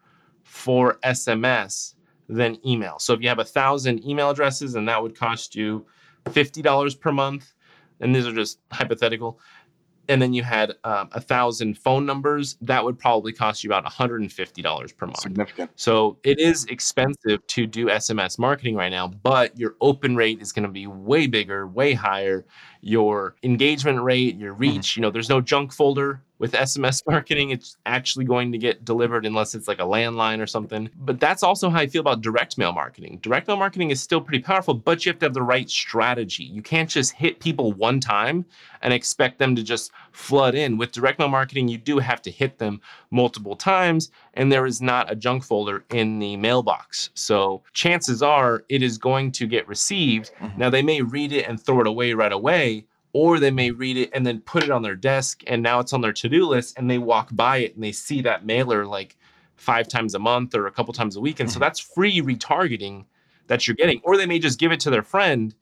[0.44, 1.94] for SMS
[2.28, 2.98] than email.
[2.98, 5.86] So if you have a thousand email addresses and that would cost you
[6.26, 7.54] $50 per month,
[8.00, 9.40] and these are just hypothetical,
[10.08, 13.84] and then you had um, a thousand phone numbers, that would probably cost you about
[13.84, 15.20] $150 per month.
[15.20, 15.70] Significant.
[15.76, 20.52] So it is expensive to do SMS marketing right now, but your open rate is
[20.52, 22.46] going to be way bigger, way higher.
[22.86, 24.60] Your engagement rate, your mm-hmm.
[24.62, 25.00] reach, mm-hmm.
[25.00, 29.26] you know, there's no junk folder with SMS marketing, it's actually going to get delivered
[29.26, 30.90] unless it's like a landline or something.
[30.98, 33.18] But that's also how I feel about direct mail marketing.
[33.22, 36.44] Direct mail marketing is still pretty powerful, but you have to have the right strategy.
[36.44, 38.44] You can't just hit people one time
[38.82, 40.76] and expect them to just flood in.
[40.76, 44.82] With direct mail marketing, you do have to hit them multiple times, and there is
[44.82, 47.10] not a junk folder in the mailbox.
[47.14, 50.32] So chances are it is going to get received.
[50.40, 50.58] Mm-hmm.
[50.58, 52.75] Now, they may read it and throw it away right away
[53.16, 55.94] or they may read it and then put it on their desk and now it's
[55.94, 59.16] on their to-do list and they walk by it and they see that mailer like
[59.56, 61.62] five times a month or a couple times a week and so mm-hmm.
[61.62, 63.06] that's free retargeting
[63.46, 65.54] that you're getting or they may just give it to their friend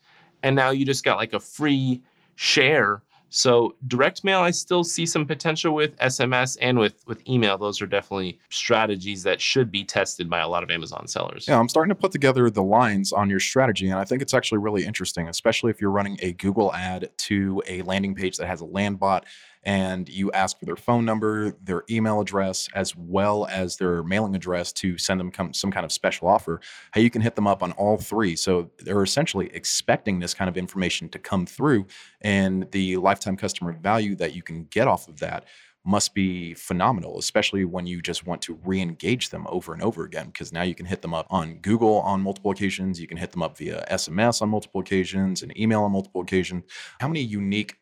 [0.42, 2.02] and now you just got like a free
[2.34, 3.03] share
[3.34, 7.58] so direct mail, I still see some potential with SMS and with with email.
[7.58, 11.48] Those are definitely strategies that should be tested by a lot of Amazon sellers.
[11.48, 14.34] Yeah, I'm starting to put together the lines on your strategy, and I think it's
[14.34, 18.46] actually really interesting, especially if you're running a Google ad to a landing page that
[18.46, 19.24] has a Landbot
[19.64, 24.36] and you ask for their phone number, their email address, as well as their mailing
[24.36, 26.60] address to send them some kind of special offer,
[26.94, 28.36] hey, you can hit them up on all three.
[28.36, 31.86] So they're essentially expecting this kind of information to come through,
[32.20, 35.46] and the lifetime customer value that you can get off of that
[35.86, 40.04] must be phenomenal, especially when you just want to re engage them over and over
[40.04, 40.26] again.
[40.26, 43.32] Because now you can hit them up on Google on multiple occasions, you can hit
[43.32, 46.64] them up via SMS on multiple occasions, and email on multiple occasions.
[47.00, 47.76] How many unique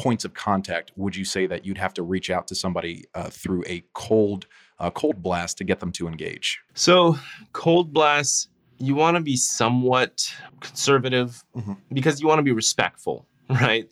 [0.00, 3.28] points of contact would you say that you'd have to reach out to somebody uh,
[3.28, 4.46] through a cold
[4.78, 6.58] uh, cold blast to get them to engage?
[6.74, 7.18] So
[7.52, 11.74] cold blasts, you want to be somewhat conservative mm-hmm.
[11.92, 13.90] because you want to be respectful, right?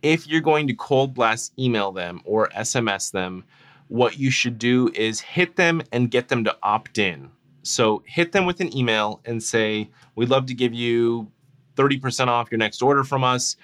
[0.00, 3.44] If you're going to cold blast email them or SMS them,
[3.88, 7.30] what you should do is hit them and get them to opt in.
[7.62, 11.30] So hit them with an email and say, We'd love to give you
[11.76, 13.56] 30% off your next order from us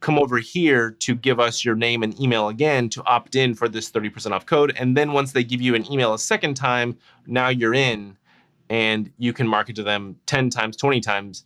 [0.00, 3.68] come over here to give us your name and email again to opt in for
[3.68, 4.72] this 30% off code.
[4.78, 8.16] And then once they give you an email a second time, now you're in
[8.70, 11.44] and you can market to them 10 times, 20 times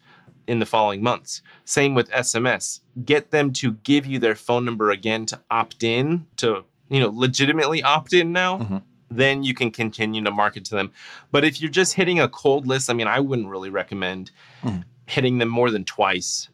[0.48, 1.40] in the following months.
[1.64, 2.80] Same with SMS.
[3.04, 7.08] Get them to give you their phone number again to opt in, to, you know,
[7.10, 8.58] legitimately opt in now.
[8.58, 8.76] Mm-hmm.
[9.14, 10.90] then you can continue to market to them.
[11.32, 14.30] But if you're just hitting a cold list, I mean, I wouldn't really recommend
[14.64, 14.84] Mhm.
[15.04, 16.48] hitting them more than twice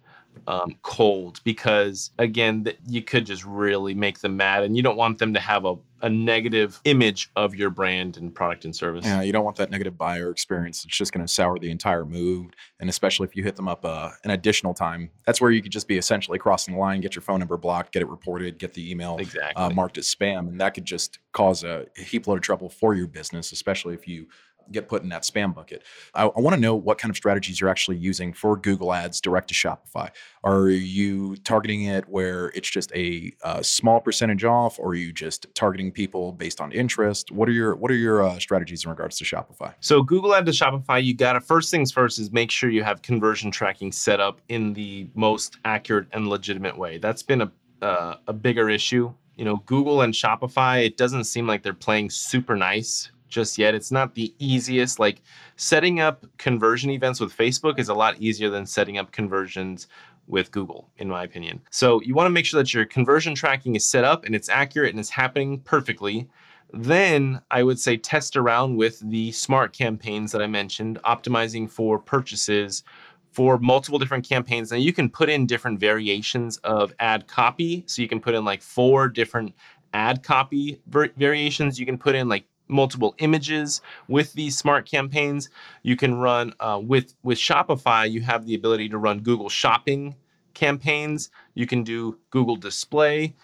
[0.47, 4.97] um, cold because, again, th- you could just really make them mad and you don't
[4.97, 9.05] want them to have a, a negative image of your brand and product and service.
[9.05, 10.85] Yeah, you don't want that negative buyer experience.
[10.85, 12.55] It's just going to sour the entire mood.
[12.81, 15.73] And especially if you hit them up uh, an additional time, that's where you could
[15.73, 18.75] just be essentially crossing the line, get your phone number blocked, get it reported, get
[18.75, 19.63] the email Exactly.
[19.63, 20.49] uh, marked as spam.
[20.49, 24.07] And that could just cause a heap load of trouble for your business, especially if
[24.07, 24.29] you
[24.73, 25.83] get put in that spam bucket.
[26.15, 29.21] I, I want to know what kind of strategies you're actually using for Google Ads
[29.21, 30.11] direct to Shopify.
[30.45, 35.13] Are you targeting it where it's just a, uh small percentage off, or are you
[35.13, 37.31] just targeting people based on interest?
[37.31, 39.75] What are your What are your uh, strategies in regards to Shopify?
[39.81, 42.83] So Google Ad to Shopify, you got to first things first is make sure you
[42.83, 46.99] have conversion tracking set up in the most accurate and legitimate way.
[46.99, 47.53] That's been a
[47.83, 49.13] uh, a bigger issue.
[49.37, 53.75] You know, Google and Shopify, it doesn't seem like they're playing super nice just yet.
[53.75, 54.99] It's not the easiest.
[54.99, 55.23] Like
[55.57, 59.87] setting up conversion events with Facebook is a lot easier than setting up conversions
[60.27, 61.61] with Google, in my opinion.
[61.71, 64.49] So you want to make sure that your conversion tracking is set up and it's
[64.49, 66.29] accurate and it's happening perfectly.
[66.73, 71.99] Then I would say test around with the smart campaigns that I mentioned, optimizing for
[71.99, 72.85] purchases
[73.33, 74.71] for multiple different campaigns.
[74.71, 77.85] Now you can put in different variations of ad copy.
[77.87, 79.55] So you can put in like four different
[79.95, 81.79] ad copy ver- variations.
[81.79, 85.49] You can put in like multiple images with these smart campaigns.
[85.83, 88.11] You can run uh, with with Shopify.
[88.11, 90.15] You have the ability to run Google Shopping
[90.55, 91.31] campaigns.
[91.55, 93.35] You can do Google Display,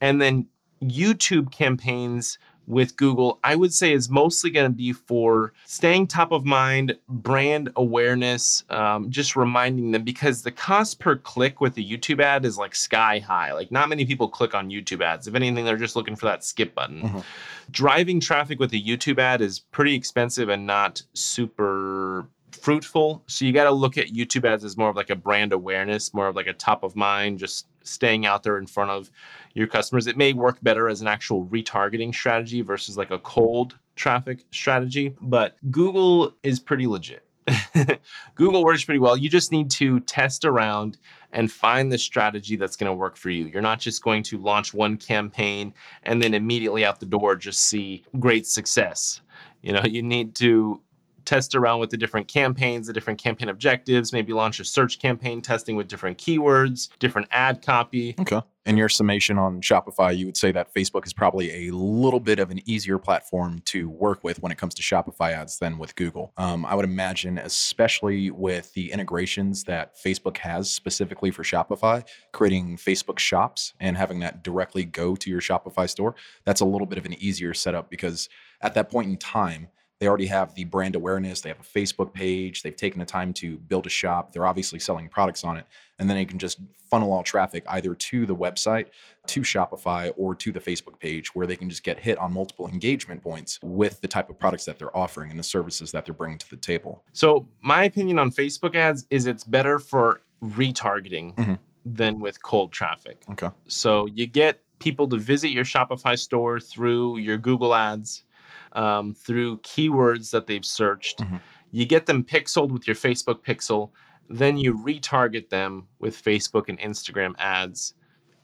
[0.00, 0.46] and then
[0.82, 6.30] YouTube campaigns with Google, I would say is mostly going to be for staying top
[6.30, 11.84] of mind, brand awareness, um, just reminding them because the cost per click with the
[11.84, 13.52] YouTube ad is like sky high.
[13.52, 15.26] Like, not many people click on YouTube ads.
[15.26, 17.02] If anything, they're just looking for that skip button.
[17.02, 17.24] Mhm.
[17.70, 22.26] Driving traffic with a YouTube ad is pretty expensive and not super
[22.60, 23.22] fruitful.
[23.26, 26.12] So you got to look at YouTube ads as more of like a brand awareness,
[26.14, 29.10] more of like a top of mind, just staying out there in front of
[29.54, 30.06] your customers.
[30.06, 35.14] It may work better as an actual retargeting strategy versus like a cold traffic strategy,
[35.20, 37.24] but Google is pretty legit.
[38.34, 39.16] Google works pretty well.
[39.16, 40.98] You just need to test around
[41.32, 43.46] and find the strategy that's going to work for you.
[43.46, 47.64] You're not just going to launch one campaign and then immediately out the door just
[47.64, 49.20] see great success.
[49.62, 50.80] You know, you need to
[51.30, 55.40] test around with the different campaigns, the different campaign objectives, maybe launch a search campaign
[55.40, 58.16] testing with different keywords, different ad copy.
[58.18, 58.40] Okay.
[58.66, 62.40] In your summation on Shopify, you would say that Facebook is probably a little bit
[62.40, 65.94] of an easier platform to work with when it comes to Shopify ads than with
[65.94, 66.32] Google.
[66.36, 72.76] Um, I would imagine, especially with the integrations that Facebook has specifically for Shopify, creating
[72.76, 76.98] Facebook shops and having that directly go to your Shopify store, that's a little bit
[76.98, 78.28] of an easier setup because
[78.60, 79.68] at that point in time,
[80.00, 81.42] they already have the brand awareness.
[81.42, 82.62] They have a Facebook page.
[82.62, 84.32] They've taken the time to build a shop.
[84.32, 85.66] They're obviously selling products on it.
[85.98, 86.58] And then they can just
[86.90, 88.86] funnel all traffic either to the website,
[89.26, 92.66] to Shopify, or to the Facebook page where they can just get hit on multiple
[92.66, 96.14] engagement points with the type of products that they're offering and the services that they're
[96.14, 97.04] bringing to the table.
[97.12, 101.58] So, my opinion on Facebook ads is it's better for retargeting Mhm.
[101.84, 103.22] than with cold traffic.
[103.32, 103.50] Okay.
[103.68, 108.24] So, you get people to visit your Shopify store through your Google ads,
[108.72, 111.18] um, through keywords that they've searched.
[111.20, 111.40] Mhm.
[111.72, 113.90] You get them pixeled with your Facebook pixel.
[114.28, 117.94] Then you retarget them with Facebook and Instagram ads,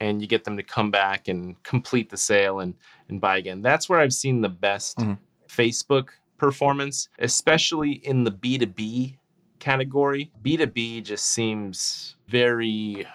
[0.01, 2.75] and you get them to come back and complete the sale and,
[3.09, 3.63] and buy again.
[3.63, 5.19] That's where I've seen the best Mhm.
[5.49, 6.09] Facebook
[6.39, 9.17] performance, especially in the B2B
[9.59, 10.31] category.
[10.43, 13.07] B2B just seems very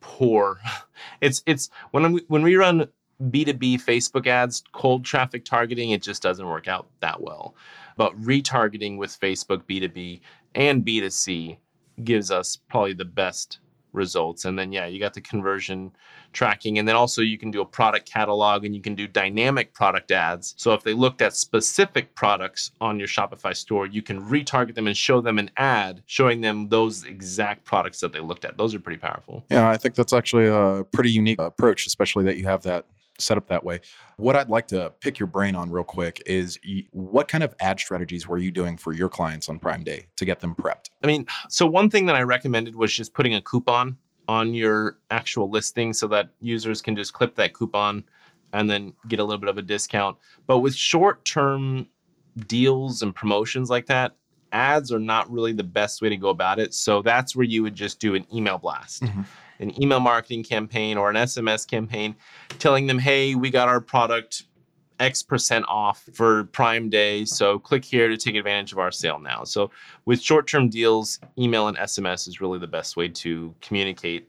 [0.00, 0.58] poor.
[1.20, 2.88] It's it's when we when we run
[3.22, 7.54] B2B Facebook ads, cold traffic targeting, it just doesn't work out that well.
[7.96, 10.20] But retargeting with Facebook B2B
[10.54, 11.56] and B2C
[12.04, 13.58] gives us probably the best
[13.96, 14.44] results.
[14.44, 15.90] And then, yeah, you got the conversion
[16.32, 16.78] tracking.
[16.78, 20.12] And then also, you can do a product catalog and you can do dynamic product
[20.12, 20.54] ads.
[20.58, 24.86] So, if they looked at specific products on your Shopify store, you can retarget them
[24.86, 28.56] and show them an ad showing them those exact products that they looked at.
[28.56, 29.44] Those are pretty powerful.
[29.50, 32.84] Yeah, I think that's actually a pretty unique approach, especially that you have that
[33.18, 33.80] set up that way.
[34.16, 36.58] What I'd like to pick your brain on real quick is
[36.90, 40.24] what kind of ad strategies were you doing for your clients on Prime Day to
[40.24, 40.90] get them prepped?
[41.02, 43.96] I mean, so one thing that I recommended was just putting a coupon
[44.28, 48.04] on your actual listing so that users can just clip that coupon
[48.52, 50.16] and then get a little bit of a discount.
[50.46, 51.88] But with short term
[52.46, 54.16] deals and promotions like that,
[54.52, 56.74] ads are not really the best way to go about it.
[56.74, 59.02] So that's where you would just do an email blast.
[59.02, 59.26] Mhm.
[59.58, 62.16] An email marketing campaign or an SMS campaign
[62.58, 64.44] telling them, hey, we got our product
[65.00, 67.24] X percent off for Prime Day.
[67.24, 69.44] So click here to take advantage of our sale now.
[69.44, 69.70] So
[70.04, 74.28] with short term deals, email and SMS is really the best way to communicate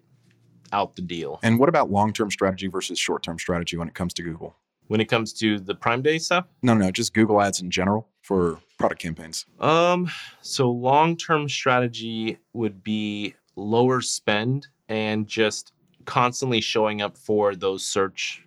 [0.74, 1.40] out the deal.
[1.44, 4.56] And what about long term strategy versus short term strategy when it comes to Google?
[4.88, 6.46] When it comes to the Prime Day stuff?
[6.62, 9.46] No, no, just Google Ads in general for product campaigns.
[9.60, 10.10] Um,
[10.42, 15.74] so long term strategy would be lower spend and just
[16.06, 18.46] constantly showing up for those search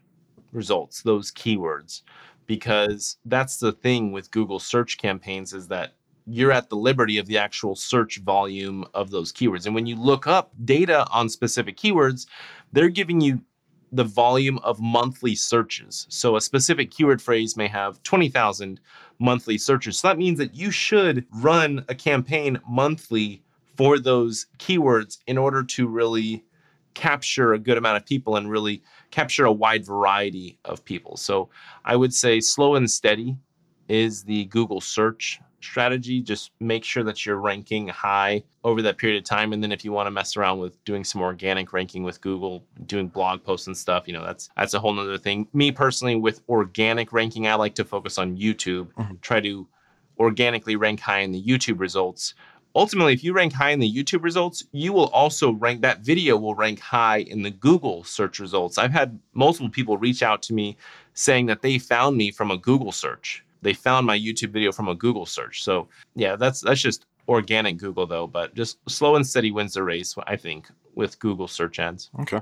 [0.52, 2.02] results, those keywords,
[2.46, 5.94] because that's the thing with Google search campaigns is that
[6.26, 9.66] you're at the liberty of the actual search volume of those keywords.
[9.66, 12.26] And when you look up data on specific keywords,
[12.72, 13.40] they're giving you
[13.92, 16.06] the volume of monthly searches.
[16.08, 18.80] So a specific keyword phrase may have 20,000
[19.18, 19.98] monthly searches.
[19.98, 23.42] So that means that you should run a campaign monthly
[23.80, 26.44] for those keywords in order to really
[26.92, 31.16] capture a good amount of people and really capture a wide variety of people.
[31.16, 31.48] So
[31.82, 33.38] I would say slow and steady
[33.88, 36.20] is the Google search strategy.
[36.20, 39.54] Just make sure that you're ranking high over that period of time.
[39.54, 42.62] And then if you want to mess around with doing some organic ranking with Google,
[42.84, 45.48] doing blog posts and stuff, you know, that's that's a whole nother thing.
[45.54, 49.14] Me personally, with organic ranking, I like to focus on YouTube, mm-hmm.
[49.22, 49.66] try to
[50.18, 52.34] organically rank high in the YouTube results
[52.74, 56.36] ultimately, if you rank high in the YouTube results, you will also rank that video
[56.36, 58.78] will rank high in the Google search results.
[58.78, 60.76] I've had multiple people reach out to me
[61.14, 63.44] saying that they found me from a Google search.
[63.62, 65.62] They found my YouTube video from a Google search.
[65.62, 69.82] So yeah, that's that's just organic Google though, but just slow and steady wins the
[69.82, 72.10] race, I think, with Google search ads.
[72.20, 72.40] Okay.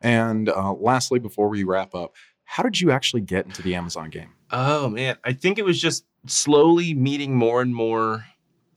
[0.00, 2.14] And uh, lastly, before we wrap up,
[2.44, 4.30] how did you actually get into the Amazon game?
[4.50, 8.24] Oh man, I think it was just slowly meeting more and more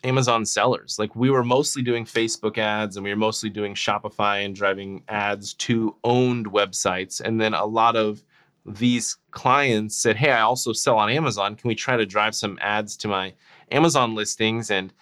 [0.04, 0.98] Amazon sellers.
[0.98, 5.04] Like we were mostly doing Facebook ads and we were mostly doing Shopify and driving
[5.08, 7.22] ads to owned websites.
[7.22, 8.24] And then a lot of
[8.66, 11.56] these clients said, Hey, I also sell on Amazon.
[11.56, 13.34] Can we try to drive some ads to my
[13.72, 14.72] Amazon listings?
[14.72, 14.94] And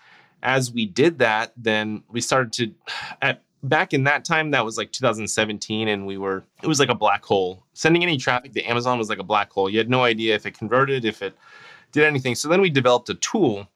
[0.43, 2.73] as we did that, then we started to
[3.21, 6.87] at back in that time that was like 2017 and we were it was like
[6.87, 9.89] a black hole sending any traffic to amazon was like a black hole you had
[9.89, 11.35] no idea if it converted if it
[11.91, 13.67] did anything so then we developed a tool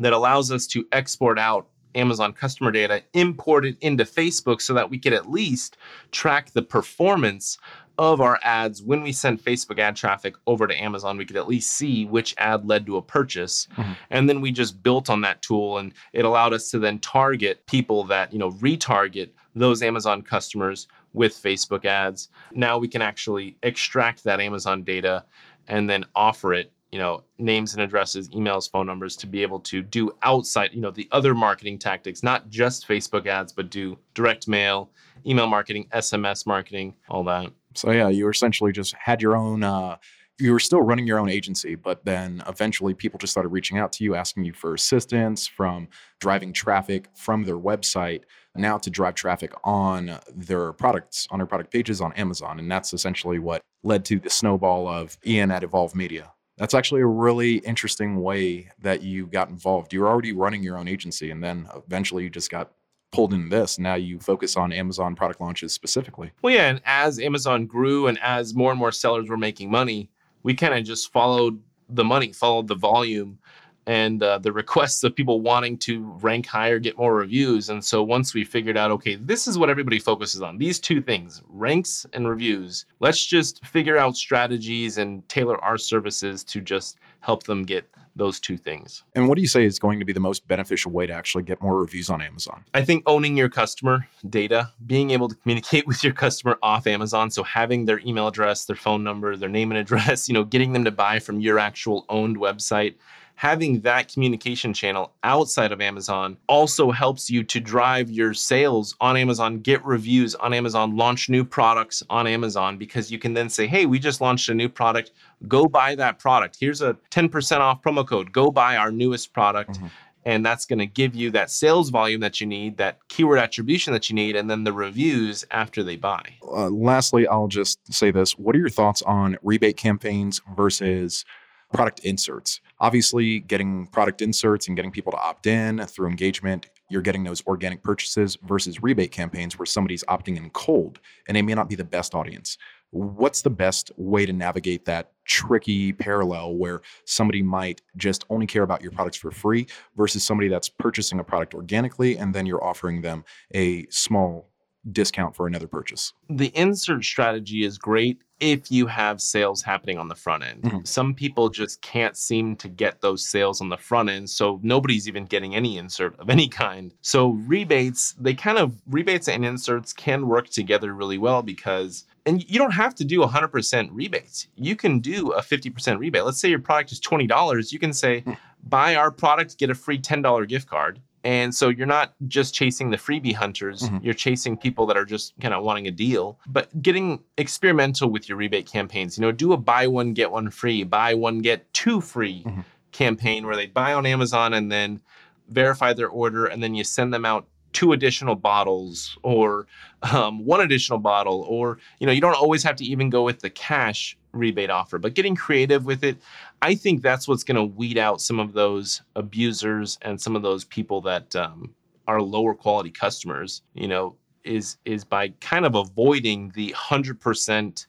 [0.00, 4.90] that allows us to export out Amazon customer data, import it into Facebook so that
[4.90, 5.76] we could at least
[6.10, 7.58] track the performance
[7.96, 11.16] of our ads when we send Facebook ad traffic over to Amazon.
[11.16, 13.68] We could at least see which ad led to a purchase.
[13.76, 13.92] Mm-hmm.
[14.10, 17.64] And then we just built on that tool and it allowed us to then target
[17.66, 22.28] people that, you know, retarget those Amazon customers with Facebook ads.
[22.52, 25.24] Now we can actually extract that Amazon data
[25.68, 29.58] and then offer it you know names and addresses emails phone numbers to be able
[29.58, 33.98] to do outside you know the other marketing tactics not just facebook ads but do
[34.14, 34.88] direct mail
[35.26, 37.50] email marketing sms marketing all that.
[37.74, 39.96] So yeah you essentially just had your own uh,
[40.38, 43.90] you were still running your own agency but then eventually people just started reaching out
[43.94, 45.88] to you asking you for assistance from
[46.20, 48.22] driving traffic from their website
[48.54, 52.60] now to drive traffic on their products on their product pages on amazon.
[52.60, 57.00] And that's essentially what led to the snowball of ian at evolve media that's actually
[57.00, 59.92] a really interesting way that you got involved.
[59.92, 62.70] You were already running your own agency, and then eventually you just got
[63.12, 63.78] pulled into this.
[63.78, 66.32] Now you focus on Amazon product launches specifically.
[66.42, 70.10] Well, yeah, and as Amazon grew and as more and more sellers were making money,
[70.42, 73.38] we kind of just followed the money, followed the volume
[73.86, 77.68] and uh, the requests of people wanting to rank higher, get more reviews.
[77.68, 81.00] And so once we figured out, okay, this is what everybody focuses on these two
[81.00, 86.98] things ranks and reviews, let's just figure out strategies and tailor our services to just
[87.20, 89.02] help them get those two things.
[89.14, 91.42] And what do you say is going to be the most beneficial way to actually
[91.42, 92.64] get more reviews on Amazon?
[92.72, 97.30] I think owning your customer data, being able to communicate with your customer off Amazon,
[97.30, 100.72] so having their email address, their phone number, their name and address, you know, getting
[100.72, 102.94] them to buy from your actual owned website
[103.36, 109.16] having that communication channel outside of Amazon also helps you to drive your sales on
[109.16, 113.66] Amazon, get reviews on Amazon, launch new products on Amazon because you can then say,
[113.66, 115.10] hey, we just launched a new product.
[115.48, 116.56] Go buy that product.
[116.58, 118.32] Here's a 10% off promo code.
[118.32, 119.72] Go buy our newest product.
[119.72, 119.86] Mm-hmm.
[120.26, 123.92] And that's going to give you that sales volume that you need, that keyword attribution
[123.92, 126.22] that you need, and then the reviews after they buy.
[126.42, 128.38] Uh, lastly, I'll just say this.
[128.38, 131.26] What are your thoughts on rebate campaigns versus
[131.74, 132.60] product inserts.
[132.84, 137.42] Obviously, getting product inserts and getting people to opt in through engagement, you're getting those
[137.46, 141.76] organic purchases versus rebate campaigns where somebody's opting in cold and they may not be
[141.76, 142.58] the best audience.
[142.90, 148.64] What's the best way to navigate that tricky parallel where somebody might just only care
[148.64, 149.66] about your products for free
[149.96, 153.24] versus somebody that's purchasing a product organically and then you're offering them
[153.54, 154.50] a small
[154.92, 156.12] discount for another purchase.
[156.28, 160.62] The insert strategy is great if you have sales happening on the front end.
[160.62, 160.84] Mm-hmm.
[160.84, 164.28] Some people just can't seem to get those sales on the front end.
[164.28, 166.92] So nobody's even getting any insert of any kind.
[167.00, 172.42] So rebates, they kind of, rebates and inserts can work together really well because and
[172.48, 174.48] you don't have to do 100% rebates.
[174.56, 176.24] You can do a 50% rebate.
[176.24, 177.70] Let's say your product is $20.
[177.70, 178.32] You can say, Hmm.
[178.62, 181.00] buy our product, get a free $10 gift card.
[181.24, 184.04] And so you're not just chasing the freebie hunters, Mhm.
[184.04, 188.28] you're chasing people that are just kind of wanting a deal, but getting experimental with
[188.28, 189.16] your rebate campaigns.
[189.16, 192.64] You know, do a buy one, get one free, buy one, get two free Mhm.
[192.92, 195.00] campaign where they buy on Amazon and then
[195.48, 199.66] verify their order and then you send them out two additional bottles or
[200.12, 203.40] um, one additional bottle or you know you don't always have to even go with
[203.40, 206.16] the cash rebate offer but getting creative with it
[206.62, 210.42] i think that's what's going to weed out some of those abusers and some of
[210.42, 211.74] those people that um,
[212.06, 217.86] are lower quality customers you know is is by kind of avoiding the 100%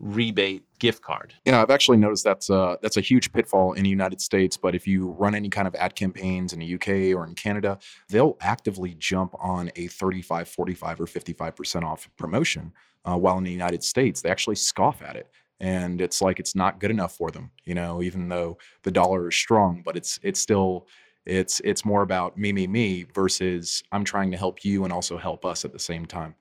[0.00, 3.88] rebate gift card Yeah, I've actually noticed that's a, that's a huge pitfall in the
[3.88, 4.56] United States.
[4.56, 7.78] But if you run any kind of ad campaigns in the UK or in Canada,
[8.08, 12.72] they'll actively jump on a 35, 45, or 55% off promotion.
[13.04, 15.30] Uh, while in the United States, they actually scoff at it.
[15.62, 19.28] And it's like it's not good enough for them, you know, even though the dollar
[19.28, 20.88] is strong, but it's it's still
[21.24, 25.16] it's it's more about me, me, me versus I'm trying to help you and also
[25.16, 26.34] help us at the same time.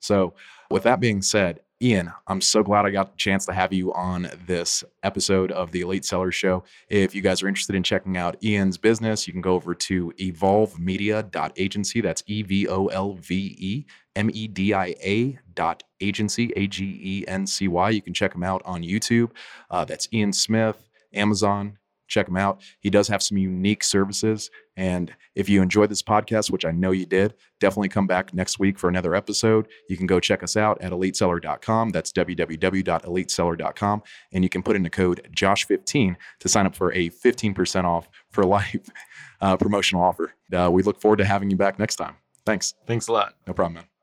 [0.00, 0.34] So,
[0.70, 3.92] with that being said, Ian, I'm so glad I got the chance to have you
[3.92, 6.64] on this episode of the Elite Seller Show.
[6.88, 10.10] If you guys are interested in checking out Ian's business, you can go over to
[10.18, 12.00] evolvemedia.agency.
[12.00, 16.66] That's E V O L V E M E D I A dot agency, A
[16.66, 17.90] G E N C Y.
[17.90, 19.32] You can check him out on YouTube.
[19.70, 21.76] Uh, that's Ian Smith, Amazon.
[22.08, 22.62] Check him out.
[22.80, 24.50] He does have some unique services.
[24.76, 28.58] And if you enjoyed this podcast, which I know you did, definitely come back next
[28.58, 29.68] week for another episode.
[29.88, 31.90] You can go check us out at eliteseller.com.
[31.90, 34.02] That's www.eliteseller.com.
[34.32, 38.08] And you can put in the code JOSH15 to sign up for a 15% off
[38.30, 38.88] for life
[39.40, 40.34] uh, promotional offer.
[40.52, 42.16] Uh, we look forward to having you back next time.
[42.44, 42.74] Thanks.
[42.86, 43.95] thanks a lot No problem, man.